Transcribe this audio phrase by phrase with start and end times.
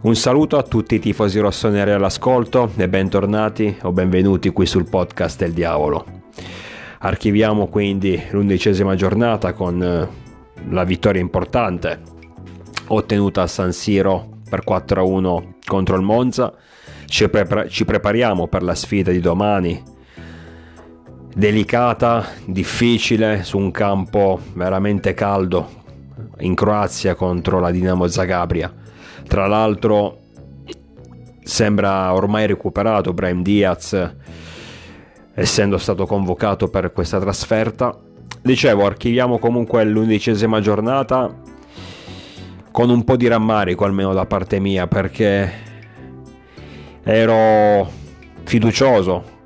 [0.00, 5.40] Un saluto a tutti i tifosi rossoneri all'ascolto e bentornati o benvenuti qui sul podcast
[5.40, 6.04] del diavolo.
[7.00, 10.08] Archiviamo quindi l'undicesima giornata con eh,
[10.68, 12.00] la vittoria importante
[12.86, 16.54] ottenuta a San Siro per 4-1 contro il Monza.
[17.04, 19.82] Ci, prepar- ci prepariamo per la sfida di domani,
[21.34, 25.68] delicata, difficile, su un campo veramente caldo
[26.38, 28.72] in Croazia contro la Dinamo Zagabria
[29.28, 30.18] tra l'altro
[31.44, 34.14] sembra ormai recuperato Brahim Diaz
[35.34, 37.96] essendo stato convocato per questa trasferta.
[38.42, 41.32] Dicevo, archiviamo comunque l'undicesima giornata
[42.72, 45.52] con un po' di rammarico almeno da parte mia perché
[47.04, 47.88] ero
[48.44, 49.36] fiducioso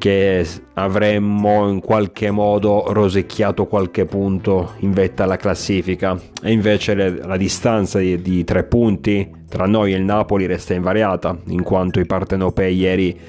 [0.00, 6.18] che avremmo in qualche modo rosicchiato qualche punto in vetta alla classifica.
[6.42, 10.72] E invece le, la distanza di, di, tre punti tra noi e il Napoli resta
[10.72, 13.20] invariata in quanto i partenopei ieri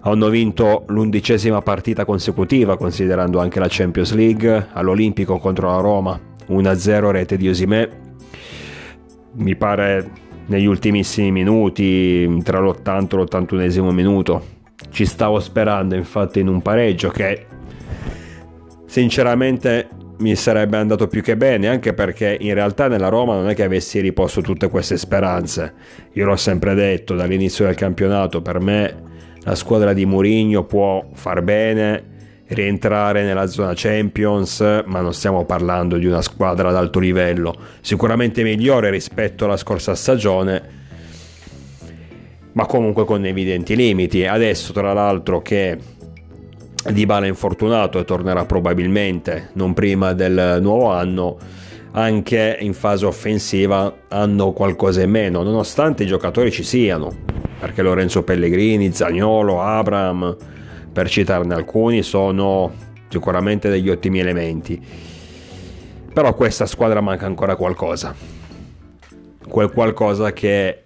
[0.00, 7.10] hanno vinto l'undicesima partita consecutiva considerando anche la Champions League all'Olimpico contro la Roma 1-0
[7.10, 7.88] rete di Osimè.
[9.36, 10.10] Mi pare
[10.44, 14.60] negli ultimissimi minuti tra l'80 e l'81 minuto
[14.92, 17.46] ci stavo sperando infatti in un pareggio che
[18.86, 23.54] sinceramente mi sarebbe andato più che bene, anche perché in realtà nella Roma non è
[23.54, 25.74] che avessi riposto tutte queste speranze.
[26.12, 29.02] Io l'ho sempre detto dall'inizio del campionato, per me
[29.40, 32.10] la squadra di Mourinho può far bene,
[32.48, 38.44] rientrare nella zona Champions, ma non stiamo parlando di una squadra ad alto livello, sicuramente
[38.44, 40.80] migliore rispetto alla scorsa stagione
[42.52, 44.24] ma comunque con evidenti limiti.
[44.24, 45.78] Adesso, tra l'altro, che
[46.90, 51.36] Dybala è infortunato e tornerà probabilmente non prima del nuovo anno,
[51.92, 57.12] anche in fase offensiva hanno qualcosa in meno, nonostante i giocatori ci siano,
[57.60, 60.36] perché Lorenzo Pellegrini, Zagnolo, Abram,
[60.92, 62.72] per citarne alcuni, sono
[63.08, 64.80] sicuramente degli ottimi elementi.
[66.12, 68.14] Però a questa squadra manca ancora qualcosa.
[69.48, 70.82] Quel qualcosa che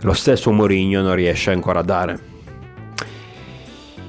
[0.00, 2.18] lo stesso Mourinho non riesce ancora a dare.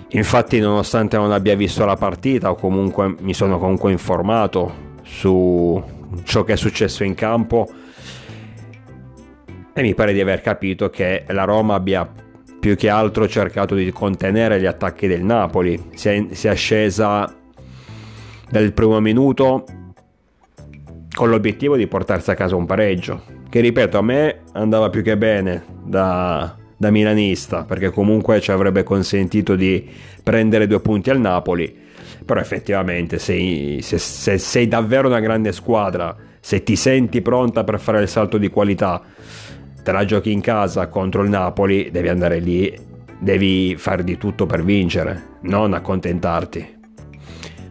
[0.10, 5.82] Infatti, nonostante non abbia visto la partita, o comunque mi sono comunque informato su
[6.24, 7.68] ciò che è successo in campo,
[9.74, 12.12] e mi pare di aver capito che la Roma abbia
[12.60, 15.82] più che altro cercato di contenere gli attacchi del Napoli.
[15.94, 17.34] Si è, si è scesa
[18.50, 19.64] dal primo minuto
[21.16, 25.18] con l'obiettivo di portarsi a casa un pareggio, che ripeto a me andava più che
[25.18, 29.88] bene da, da milanista, perché comunque ci avrebbe consentito di
[30.22, 31.76] prendere due punti al Napoli,
[32.24, 37.80] però effettivamente sei, se, se sei davvero una grande squadra, se ti senti pronta per
[37.80, 39.02] fare il salto di qualità,
[39.84, 42.72] te la giochi in casa contro il Napoli, devi andare lì,
[43.20, 46.78] devi fare di tutto per vincere, non accontentarti.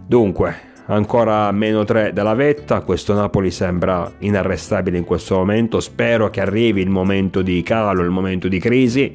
[0.05, 6.41] Dunque, ancora meno 3 dalla vetta, questo Napoli sembra inarrestabile in questo momento, spero che
[6.41, 9.13] arrivi il momento di calo, il momento di crisi,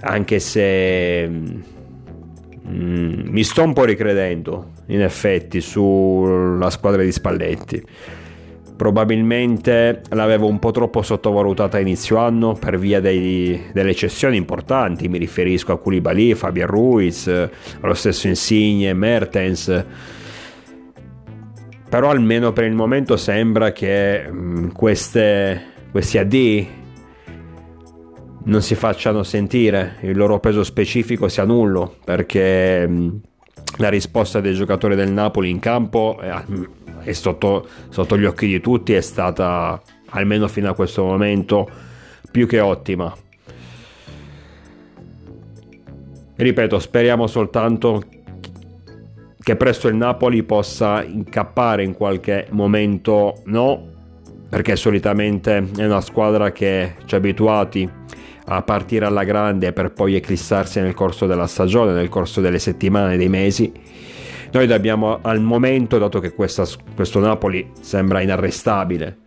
[0.00, 1.58] anche se mm,
[2.66, 7.84] mi sto un po' ricredendo in effetti sulla squadra di Spalletti
[8.78, 15.08] probabilmente l'avevo un po' troppo sottovalutata a inizio anno per via dei, delle cessioni importanti,
[15.08, 19.84] mi riferisco a Koulibaly, Fabian Ruiz, allo stesso Insigne, Mertens,
[21.90, 25.60] però almeno per il momento sembra che mh, queste,
[25.90, 26.66] questi AD
[28.44, 33.20] non si facciano sentire, il loro peso specifico sia nullo, perché mh,
[33.76, 36.30] la risposta dei giocatori del Napoli in campo è
[37.02, 39.80] e sotto, sotto gli occhi di tutti è stata,
[40.10, 41.68] almeno fino a questo momento,
[42.30, 43.14] più che ottima.
[46.36, 48.02] Ripeto, speriamo soltanto
[49.38, 53.86] che presto il Napoli possa incappare in qualche momento, no,
[54.48, 57.90] perché solitamente è una squadra che ci ha abituati
[58.48, 63.16] a partire alla grande per poi eclissarsi nel corso della stagione, nel corso delle settimane,
[63.16, 63.72] dei mesi
[64.50, 66.64] noi dobbiamo al momento, dato che questa,
[66.94, 69.18] questo Napoli sembra inarrestabile,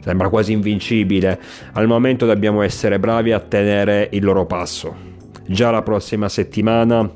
[0.00, 1.38] sembra quasi invincibile,
[1.72, 5.10] al momento dobbiamo essere bravi a tenere il loro passo.
[5.46, 7.10] Già la prossima settimana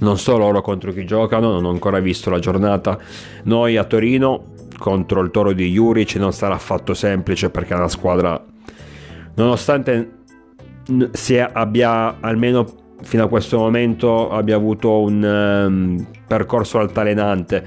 [0.00, 2.98] non so loro contro chi giocano, non ho ancora visto la giornata.
[3.44, 8.42] Noi a Torino contro il Toro di Juric non sarà affatto semplice perché la squadra,
[9.34, 10.18] nonostante
[11.12, 17.64] sia, abbia almeno fino a questo momento abbia avuto un um, percorso altalenante,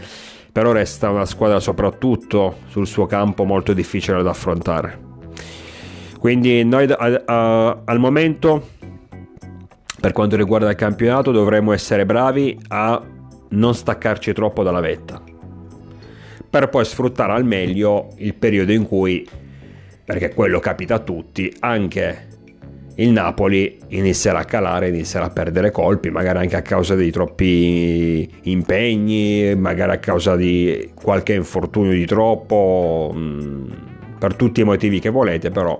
[0.52, 5.12] però resta una squadra soprattutto sul suo campo molto difficile da affrontare.
[6.20, 8.70] Quindi noi a, a, al momento,
[10.00, 13.02] per quanto riguarda il campionato, dovremmo essere bravi a
[13.50, 15.22] non staccarci troppo dalla vetta,
[16.50, 19.28] per poi sfruttare al meglio il periodo in cui,
[20.06, 22.28] perché quello capita a tutti, anche
[22.95, 28.30] il Napoli inizierà a calare, inizierà a perdere colpi, magari anche a causa di troppi
[28.44, 33.72] impegni, magari a causa di qualche infortunio di troppo, mm,
[34.19, 35.78] per tutti i motivi che volete, però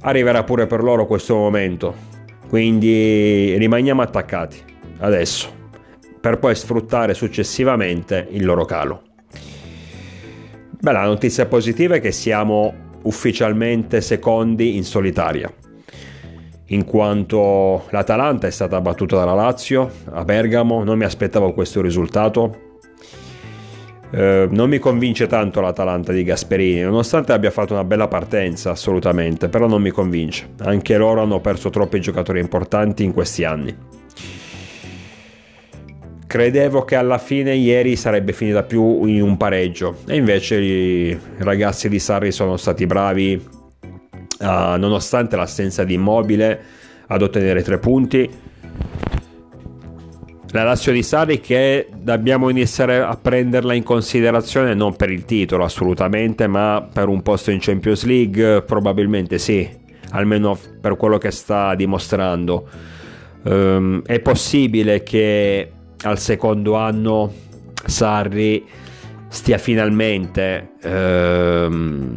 [0.00, 2.12] arriverà pure per loro questo momento.
[2.48, 4.58] Quindi rimaniamo attaccati
[4.98, 5.48] adesso,
[6.20, 9.02] per poi sfruttare successivamente il loro calo.
[10.80, 15.52] Beh, la notizia positiva è che siamo ufficialmente secondi in solitaria
[16.68, 22.62] in quanto l'Atalanta è stata battuta dalla Lazio a Bergamo, non mi aspettavo questo risultato.
[24.10, 29.48] Eh, non mi convince tanto l'Atalanta di Gasperini, nonostante abbia fatto una bella partenza assolutamente,
[29.48, 30.50] però non mi convince.
[30.60, 33.76] Anche loro hanno perso troppi giocatori importanti in questi anni.
[36.26, 41.88] Credevo che alla fine ieri sarebbe finita più in un pareggio e invece i ragazzi
[41.88, 43.53] di Sarri sono stati bravi
[44.40, 46.60] uh, nonostante l'assenza di Immobile
[47.06, 48.30] ad ottenere tre punti.
[50.50, 55.64] La Lazio di Sarri che dobbiamo iniziare a prenderla in considerazione non per il titolo
[55.64, 59.68] assolutamente, ma per un posto in Champions League probabilmente sì,
[60.10, 62.68] almeno per quello che sta dimostrando.
[63.42, 65.70] Um, è possibile che
[66.02, 67.32] al secondo anno
[67.84, 68.64] Sarri
[69.26, 72.13] stia finalmente um,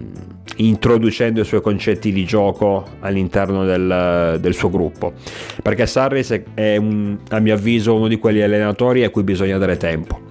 [0.58, 5.14] introducendo i suoi concetti di gioco all'interno del, del suo gruppo.
[5.62, 9.78] Perché Sarri è un, a mio avviso uno di quegli allenatori a cui bisogna dare
[9.78, 10.26] tempo.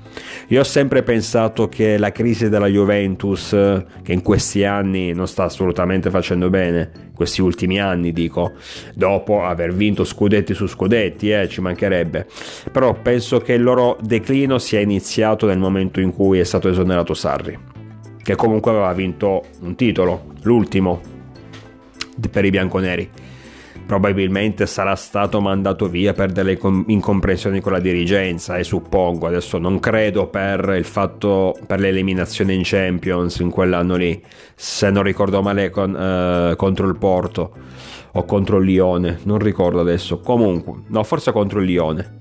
[0.48, 5.42] Io ho sempre pensato che la crisi della Juventus, che in questi anni non sta
[5.44, 8.52] assolutamente facendo bene, questi ultimi anni dico,
[8.94, 12.26] dopo aver vinto scudetti su scudetti, eh, ci mancherebbe,
[12.70, 17.12] però penso che il loro declino sia iniziato nel momento in cui è stato esonerato
[17.12, 17.65] Sarri
[18.26, 21.00] che comunque aveva vinto un titolo, l'ultimo
[22.28, 23.08] per i bianconeri.
[23.86, 29.78] Probabilmente sarà stato mandato via per delle incomprensioni con la dirigenza e suppongo, adesso non
[29.78, 34.20] credo per il fatto per l'eliminazione in Champions in quell'anno lì,
[34.56, 37.52] se non ricordo male con, eh, contro il Porto
[38.10, 40.18] o contro il Lione, non ricordo adesso.
[40.18, 42.16] Comunque, no, forse contro il Lione.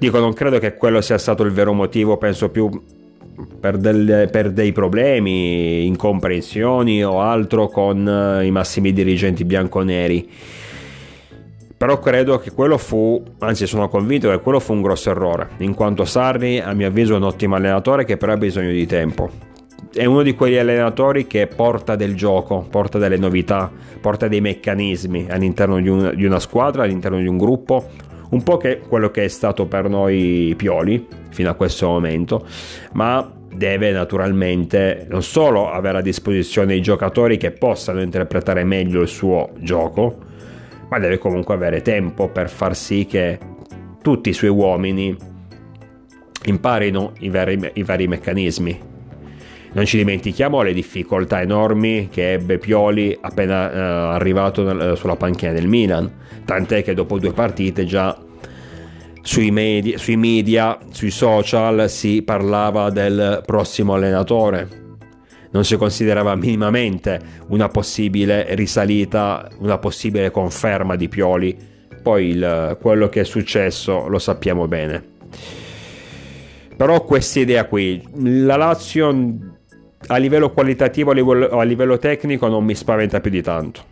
[0.00, 2.68] Dico, non credo che quello sia stato il vero motivo, penso più
[3.60, 10.28] per, del, per, dei problemi, incomprensioni o altro con eh, i massimi dirigenti bianconeri.
[11.76, 15.74] Però credo che quello fu, anzi sono convinto che quello fu un grosso errore, in
[15.74, 19.28] quanto Sarri a mio avviso è un ottimo allenatore che però ha bisogno di tempo.
[19.92, 23.70] È uno di quegli allenatori che porta del gioco, porta delle novità,
[24.00, 27.88] porta dei meccanismi all'interno di, un, di una squadra, all'interno di un gruppo,
[28.32, 32.46] un po' che quello che è stato per noi Pioli fino a questo momento,
[32.92, 39.08] ma deve naturalmente non solo avere a disposizione i giocatori che possano interpretare meglio il
[39.08, 40.18] suo gioco,
[40.88, 43.38] ma deve comunque avere tempo per far sì che
[44.00, 45.14] tutti i suoi uomini
[46.44, 48.91] imparino i vari, i vari meccanismi.
[49.74, 53.78] Non ci dimentichiamo le difficoltà enormi che ebbe Pioli appena eh,
[54.14, 56.12] arrivato nel, sulla panchina del Milan,
[56.44, 58.14] tant'è che dopo due partite già
[59.22, 64.80] sui media, sui media, sui social si parlava del prossimo allenatore.
[65.52, 71.56] Non si considerava minimamente una possibile risalita, una possibile conferma di Pioli.
[72.02, 75.02] Poi il, quello che è successo lo sappiamo bene.
[76.76, 79.50] Però questa idea qui, la Lazio
[80.06, 83.84] a livello qualitativo, a livello, a livello tecnico non mi spaventa più di tanto.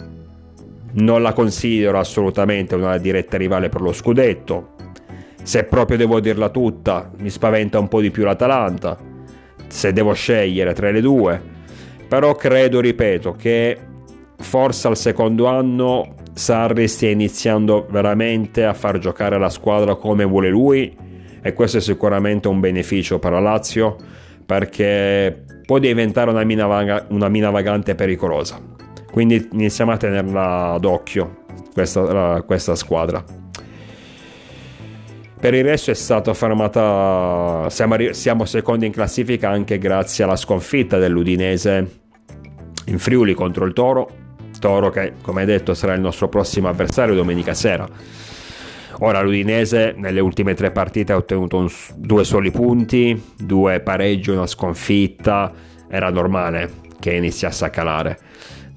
[0.93, 4.75] Non la considero assolutamente una diretta rivale per lo scudetto,
[5.43, 8.99] se proprio devo dirla tutta, mi spaventa un po' di più l'Atalanta,
[9.67, 11.41] se devo scegliere tra le due.
[12.09, 13.79] Però credo, ripeto, che
[14.37, 20.49] forse al secondo anno Sarri stia iniziando veramente a far giocare la squadra come vuole
[20.49, 20.97] lui
[21.43, 23.97] e questo è sicuramente un beneficio per la Lazio
[24.47, 28.61] perché può diventare una mina, vaga, una mina vagante pericolosa.
[29.09, 33.23] Quindi iniziamo a tenerla d'occhio questa, questa squadra.
[35.39, 40.99] Per il resto è stata fermata, siamo, siamo secondi in classifica anche grazie alla sconfitta
[40.99, 42.01] dell'Udinese
[42.87, 44.11] in Friuli contro il Toro.
[44.59, 47.89] Toro che, come detto, sarà il nostro prossimo avversario domenica sera.
[49.01, 54.47] Ora l'Udinese nelle ultime tre partite ha ottenuto un, due soli punti, due pareggi, una
[54.47, 55.53] sconfitta.
[55.89, 58.19] Era normale che iniziasse a calare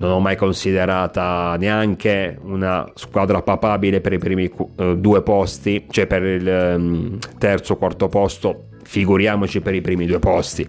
[0.04, 6.08] non ho mai considerata neanche una squadra papabile per i primi uh, due posti, cioè
[6.08, 10.68] per il um, terzo quarto posto, figuriamoci per i primi due posti.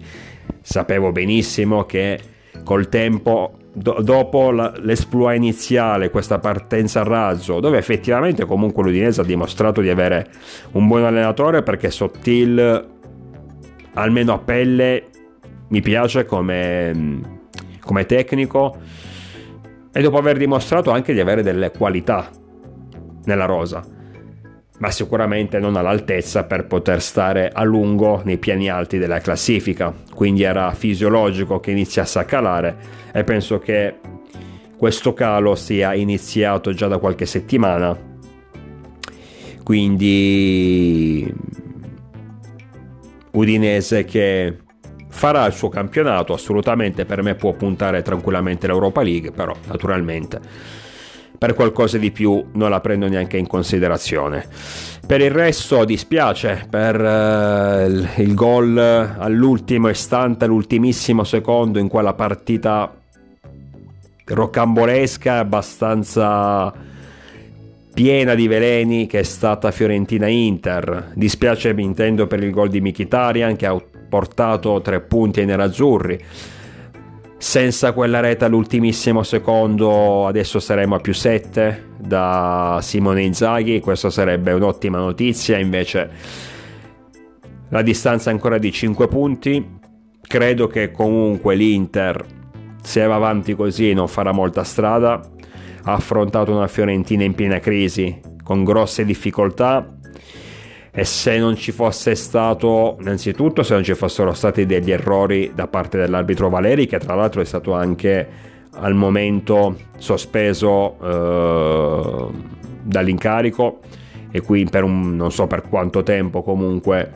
[0.61, 2.19] Sapevo benissimo che
[2.63, 9.21] col tempo, do- dopo la- l'esploit iniziale, questa partenza a razzo, dove effettivamente comunque l'Udinese
[9.21, 10.27] ha dimostrato di avere
[10.71, 12.87] un buon allenatore perché Sottil,
[13.93, 15.03] almeno a pelle,
[15.67, 17.19] mi piace come,
[17.81, 18.77] come tecnico
[19.91, 22.29] e dopo aver dimostrato anche di avere delle qualità
[23.25, 23.83] nella rosa,
[24.77, 30.43] ma sicuramente non all'altezza per poter stare a lungo nei piani alti della classifica, quindi
[30.43, 32.77] era fisiologico che iniziasse a calare
[33.13, 33.95] e penso che
[34.77, 37.97] questo calo sia iniziato già da qualche settimana,
[39.63, 41.33] quindi
[43.31, 44.57] Udinese che
[45.09, 50.83] farà il suo campionato, assolutamente per me può puntare tranquillamente l'Europa League, però naturalmente
[51.37, 54.45] per qualcosa di più non la prendo neanche in considerazione.
[55.05, 62.91] Per il resto dispiace per uh, il, gol all'ultimo istante, all'ultimissimo secondo in quella partita
[64.25, 66.73] rocambolesca, abbastanza
[67.93, 71.11] piena di veleni che è stata Fiorentina-Inter.
[71.13, 76.23] Dispiace, mi intendo, per il gol di Mkhitaryan che ha portato tre punti ai nerazzurri.
[77.37, 83.79] Senza quella rete all'ultimissimo secondo, adesso saremo a più 7 da Simone Inzaghi.
[83.81, 85.57] Questa sarebbe un'ottima notizia.
[85.57, 86.09] Invece,
[87.69, 89.79] la distanza è ancora di 5 punti.
[90.21, 92.25] Credo che comunque l'Inter,
[92.81, 95.21] se va avanti così, non farà molta strada.
[95.83, 99.94] Ha affrontato una Fiorentina in piena crisi, con grosse difficoltà
[100.97, 105.67] e se non ci fosse stato, innanzitutto, se non ci fossero stati degli errori da
[105.67, 108.25] parte dell'arbitro Valeri, che tra l'altro è stato anche
[108.75, 112.27] al momento sospeso eh,
[112.81, 113.79] dall'incarico
[114.31, 117.11] e qui per un non so per quanto tempo comunque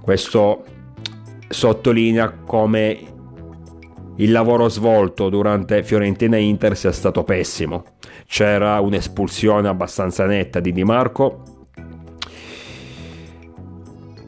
[0.00, 0.64] questo
[1.48, 2.98] sottolinea come
[4.16, 7.84] il lavoro svolto durante Fiorentina Inter sia stato pessimo.
[8.26, 11.57] C'era un'espulsione abbastanza netta di Di Marco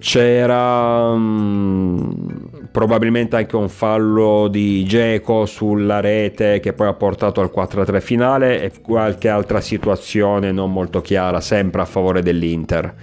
[0.00, 2.40] c'era um,
[2.72, 8.62] probabilmente anche un fallo di Geco sulla rete che poi ha portato al 4-3 finale
[8.62, 12.94] e qualche altra situazione non molto chiara, sempre a favore dell'Inter.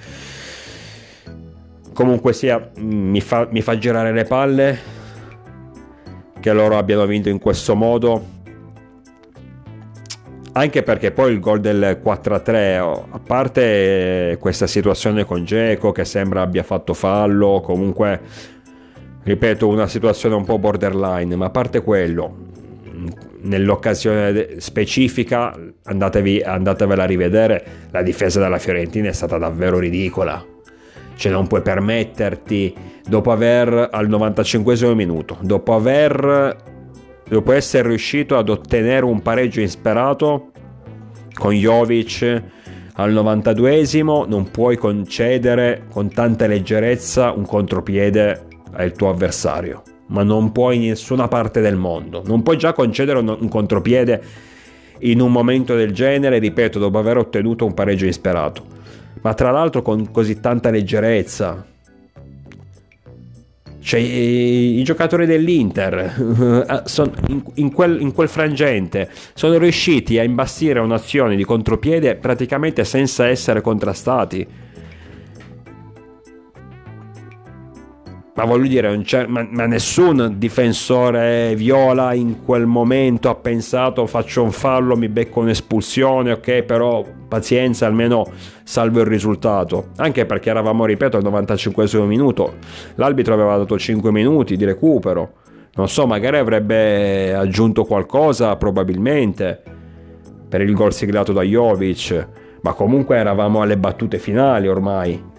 [1.93, 4.79] Comunque sia, mi fa, mi fa girare le palle
[6.39, 8.35] che loro abbiano vinto in questo modo
[10.57, 12.77] anche perché poi il gol del 4-3,
[13.11, 18.19] a parte questa situazione con Geco che sembra abbia fatto fallo, comunque
[19.23, 22.35] ripeto una situazione un po' borderline, ma a parte quello,
[23.41, 30.43] nell'occasione specifica andatevi, andatevela a rivedere, la difesa della Fiorentina è stata davvero ridicola.
[31.15, 32.73] Cioè non puoi permetterti,
[33.07, 36.75] dopo aver al 95 minuto, dopo aver
[37.27, 40.51] dopo essere riuscito ad ottenere un pareggio insperato
[41.33, 42.43] con Jovic
[42.93, 50.51] al 92esimo, non puoi concedere con tanta leggerezza un contropiede al tuo avversario, ma non
[50.51, 52.23] puoi in nessuna parte del mondo.
[52.25, 54.21] Non puoi già concedere un, contropiede
[55.01, 58.65] in un momento del genere, ripeto, dopo aver ottenuto un pareggio insperato.
[59.21, 61.65] Ma tra l'altro con così tanta leggerezza,
[63.87, 65.95] cioè, i, giocatori dell'Inter
[66.67, 67.11] eh,
[67.53, 73.61] in, quel, in quel frangente sono riusciti a imbastire un'azione di contropiede praticamente senza essere
[73.61, 74.45] contrastati
[78.37, 84.51] ma voglio dire, ma, ma, nessun difensore viola in quel momento ha pensato faccio un
[84.51, 88.27] fallo, mi becco un'espulsione, ok, però pazienza, almeno
[88.63, 89.87] salvo il risultato.
[89.95, 92.57] Anche perché eravamo, ripeto, al 95 minuto,
[92.95, 95.31] l'arbitro aveva dato 5 minuti di recupero.
[95.73, 99.63] Non so, magari avrebbe aggiunto qualcosa, probabilmente,
[100.47, 102.27] per il gol siglato da Jovic,
[102.61, 105.35] ma comunque eravamo alle battute finali ormai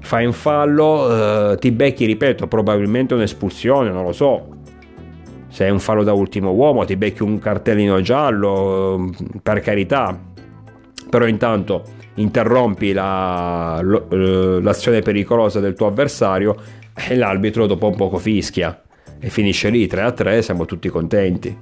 [0.00, 4.56] fai un fallo, eh, ti becchi, ripeto, probabilmente un'espulsione, non lo so.
[5.48, 9.10] Se è un fallo da ultimo uomo, ti becchi un cartellino giallo, mm,
[9.42, 10.18] per carità.
[11.08, 16.56] Però intanto interrompi la, eh, l'azione pericolosa del tuo avversario
[16.94, 18.82] e l'arbitro dopo un poco fischia
[19.18, 21.56] e finisce lì 3 a 3, siamo tutti contenti.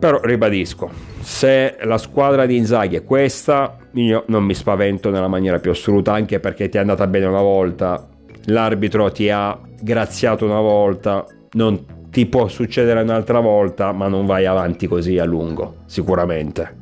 [0.00, 0.90] Però ribadisco,
[1.20, 6.14] se la squadra di Inzaghi è questa, io non mi spavento nella maniera più assoluta,
[6.14, 8.08] anche perché ti è andata bene una volta,
[8.46, 14.46] l'arbitro ti ha graziato una volta, non ti può succedere un'altra volta, ma non vai
[14.46, 16.78] avanti così a lungo, sicuramente.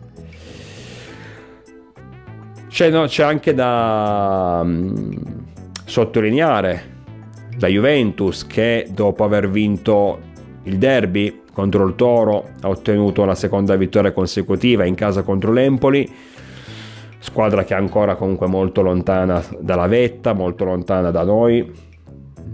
[2.69, 5.45] C'è, no, c'è anche da um,
[5.85, 6.97] sottolineare
[7.59, 10.21] la Juventus che dopo aver vinto
[10.63, 16.09] il derby contro il Toro ha ottenuto la seconda vittoria consecutiva in casa contro l'Empoli
[17.19, 21.69] squadra che è ancora comunque molto lontana dalla vetta, molto lontana da noi,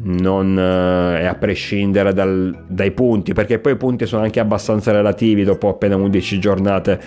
[0.05, 4.91] non eh, è a prescindere dal, dai punti, perché poi i punti sono anche abbastanza
[4.91, 6.99] relativi dopo appena 11 giornate,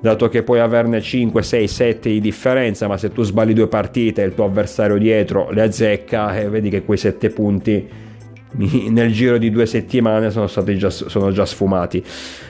[0.00, 4.24] dato che puoi averne 5, 6, 7 di differenza, ma se tu sbagli due partite
[4.24, 8.10] e il tuo avversario dietro le azzecca e vedi che quei 7 punti
[8.54, 12.04] nel giro di due settimane sono stati già, sono già sfumati.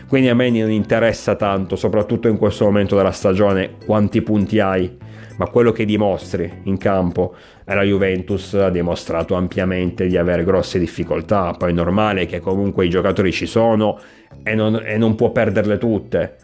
[0.09, 4.97] Quindi a me non interessa tanto, soprattutto in questo momento della stagione, quanti punti hai,
[5.37, 7.35] ma quello che dimostri in campo.
[7.65, 11.55] E la Juventus ha dimostrato ampiamente di avere grosse difficoltà.
[11.57, 13.99] Poi è normale che comunque i giocatori ci sono
[14.43, 16.37] e non, e non può perderle tutte.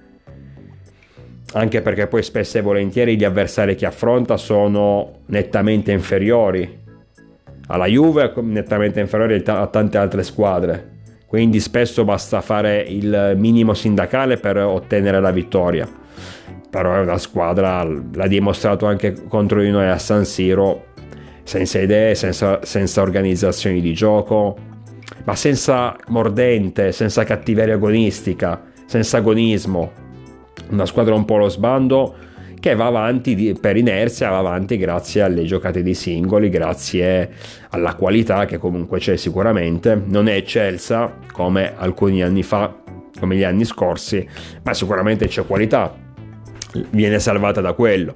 [1.55, 6.87] Anche perché poi spesso e volentieri gli avversari che affronta sono nettamente inferiori
[7.69, 10.97] alla Juve nettamente inferiore a tante altre squadre.
[11.27, 15.87] Quindi spesso basta fare il minimo sindacale per ottenere la vittoria.
[16.71, 20.87] Però è una squadra l'ha dimostrato anche contro di noi a San Siro
[21.43, 24.57] senza idee senza, senza organizzazioni di gioco
[25.25, 29.93] ma senza mordente senza cattiveria agonistica senza agonismo.
[30.71, 32.15] Una squadra un po' allo sbando
[32.61, 37.31] che va avanti di, per inerzia, va avanti grazie alle giocate di singoli, grazie
[37.71, 40.01] alla qualità che comunque c'è sicuramente.
[40.07, 42.75] Non è eccelsa come alcuni anni fa,
[43.19, 44.27] come gli anni scorsi,
[44.63, 45.95] ma sicuramente c'è qualità,
[46.91, 48.15] viene salvata da quello.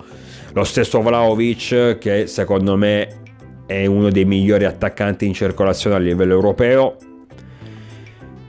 [0.53, 3.21] Lo stesso Vlaovic, che secondo me
[3.67, 6.97] è uno dei migliori attaccanti in circolazione a livello europeo,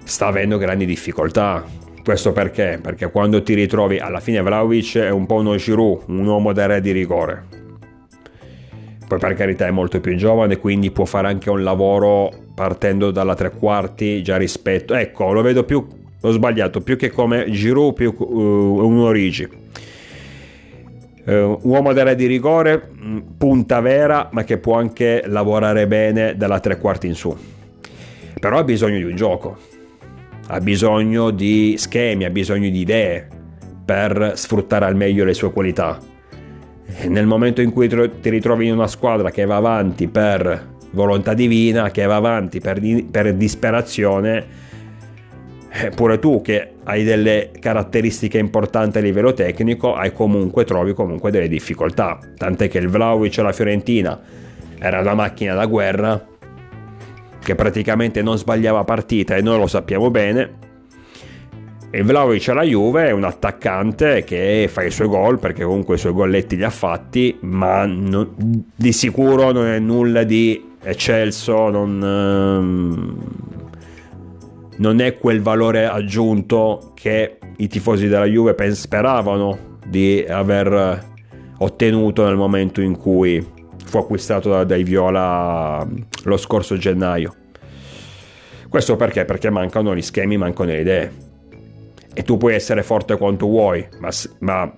[0.04, 1.64] sta avendo grandi difficoltà
[2.04, 2.80] questo perché?
[2.82, 6.80] Perché quando ti ritrovi alla fine Vlaovic è un po' uno Giroud, un uomo d'area
[6.80, 7.46] di rigore.
[9.08, 13.36] Poi per carità è molto più giovane, quindi può fare anche un lavoro partendo dalla
[13.36, 14.94] tre quarti già rispetto.
[14.94, 15.86] Ecco, lo vedo più,
[16.20, 19.62] ho sbagliato, più che come Giroud, più uh, un Origi.
[21.26, 26.60] Uh, uomo d'area di rigore, mm, punta vera, ma che può anche lavorare bene dalla
[26.60, 27.34] tre quarti in su.
[28.38, 29.72] Però ha bisogno di un gioco
[30.48, 33.28] ha bisogno di schemi, ha bisogno di idee
[33.86, 36.00] per sfruttare al meglio le sue qualità.
[36.86, 41.34] E nel momento in cui ti ritrovi in una squadra che va avanti per volontà
[41.34, 42.80] divina, che va avanti per,
[43.10, 44.46] per disperazione,
[45.70, 51.32] eh, pure tu che hai delle caratteristiche importanti a livello tecnico, hai comunque, trovi comunque
[51.32, 52.20] delle difficoltà.
[52.38, 54.20] Tant'è che il Vlaovic alla Fiorentina
[54.78, 56.24] era una macchina da guerra,
[57.44, 60.72] che praticamente non sbagliava partita e noi lo sappiamo bene.
[61.92, 66.00] E Vlaovic alla Juve è un attaccante che fa i suoi gol perché comunque i
[66.00, 68.34] suoi golletti li ha fatti, ma non,
[68.76, 73.18] di sicuro non è nulla di eccelso, non, ehm,
[74.78, 81.12] non è quel valore aggiunto che i tifosi della Juve speravano di aver
[81.60, 83.46] ottenuto nel momento in cui
[83.94, 85.88] fu acquistato dai Viola
[86.24, 87.36] lo scorso gennaio.
[88.68, 89.24] Questo perché?
[89.24, 91.12] Perché mancano gli schemi, mancano le idee.
[92.12, 94.78] E tu puoi essere forte quanto vuoi, ma, ma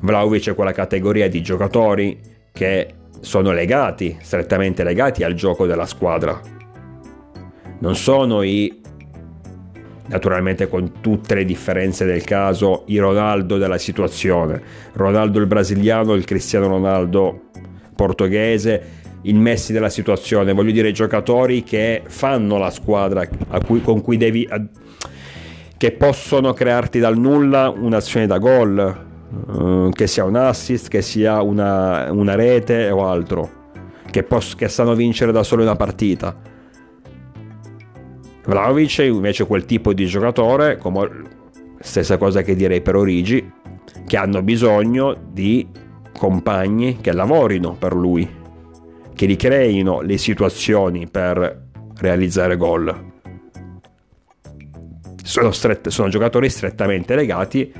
[0.00, 2.18] Vlaovic è quella categoria di giocatori
[2.50, 6.40] che sono legati, strettamente legati al gioco della squadra.
[7.80, 8.80] Non sono i
[10.08, 14.62] naturalmente con tutte le differenze del caso, i Ronaldo della situazione.
[14.92, 17.45] Ronaldo il brasiliano, il Cristiano Ronaldo
[17.96, 18.82] portoghese,
[19.22, 23.26] il Messi della situazione, voglio dire giocatori che fanno la squadra
[23.64, 24.48] cui, con cui devi...
[25.76, 29.04] che possono crearti dal nulla un'azione da gol,
[29.48, 33.50] uh, che sia un assist, che sia una, una rete o altro,
[34.10, 36.54] che, poss- che sanno vincere da solo una partita.
[38.44, 41.10] Vlaovic è invece quel tipo di giocatore, come
[41.80, 43.52] stessa cosa che direi per Origi,
[44.06, 45.66] che hanno bisogno di
[46.16, 48.28] compagni che lavorino per lui,
[49.14, 51.64] che ricreino le situazioni per
[51.98, 53.14] realizzare gol.
[55.22, 57.72] Sono, strette, sono giocatori strettamente legati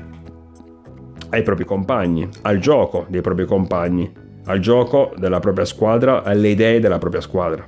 [1.29, 4.11] ai propri compagni, al gioco dei propri compagni,
[4.45, 7.65] al gioco della propria squadra, alle idee della propria squadra.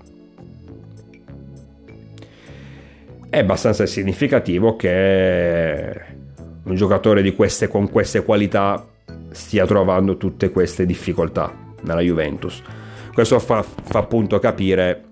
[3.29, 6.01] È abbastanza significativo che
[6.63, 8.88] un giocatore queste, con queste qualità
[9.31, 12.61] stia trovando tutte queste difficoltà nella Juventus.
[13.13, 15.03] Questo fa, fa appunto capire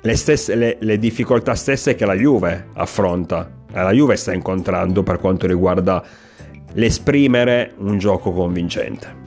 [0.00, 3.50] le, stesse, le, le difficoltà stesse che la Juve affronta.
[3.72, 6.02] La Juve sta incontrando per quanto riguarda
[6.72, 9.18] l'esprimere un gioco convincente.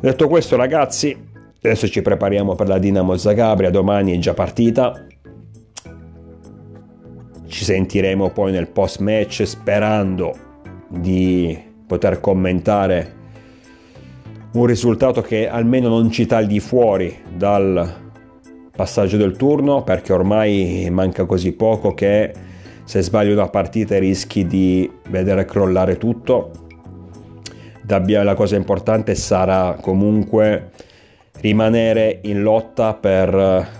[0.00, 1.16] Detto questo ragazzi,
[1.56, 5.06] adesso ci prepariamo per la Dinamo Zagabria, domani è già partita.
[7.46, 10.34] Ci sentiremo poi nel post match sperando
[10.88, 11.56] di
[11.86, 13.14] poter commentare
[14.52, 18.04] un risultato che almeno non ci tagli fuori dal
[18.74, 22.32] passaggio del turno perché ormai manca così poco che
[22.84, 26.50] se sbagli una partita rischi di vedere crollare tutto.
[27.86, 30.70] La cosa importante sarà comunque
[31.40, 33.30] rimanere in lotta per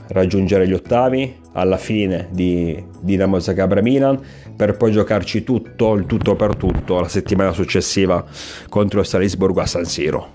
[0.08, 4.20] raggiungere gli ottavi alla fine di Dinamo Zagabria Milan
[4.54, 8.24] per poi giocarci tutto, il tutto per tutto la settimana successiva
[8.68, 10.34] contro il Salisburgo a San Siro.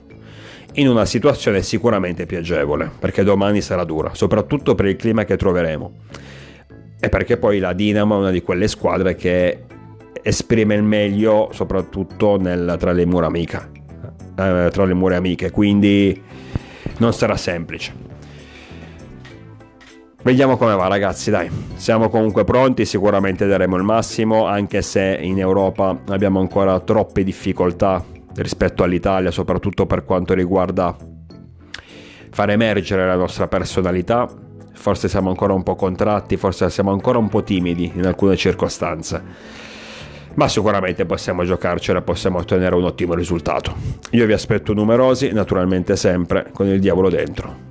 [0.73, 5.38] In una situazione sicuramente più agevole perché domani sarà dura soprattutto per il clima che
[5.38, 5.91] troveremo.
[6.99, 9.65] E perché poi la Dinamo è una di quelle squadre che
[10.23, 13.69] esprime il meglio soprattutto nel, tra le mura amiche
[14.38, 16.21] eh, tra le mura amiche quindi
[16.99, 18.11] non sarà semplice
[20.23, 21.49] Vediamo come va ragazzi, dai.
[21.73, 28.03] Siamo comunque pronti, sicuramente daremo il massimo, anche se in Europa abbiamo ancora troppe difficoltà
[28.36, 30.95] rispetto all'Italia, soprattutto per quanto riguarda
[32.29, 34.29] far emergere la nostra personalità,
[34.73, 39.23] forse siamo ancora un po' contratti, forse siamo ancora un po' timidi in alcune circostanze.
[40.36, 43.73] Ma sicuramente possiamo giocarcela, possiamo ottenere un ottimo risultato.
[44.12, 47.70] Io vi aspetto numerosi, naturalmente sempre con il diavolo dentro.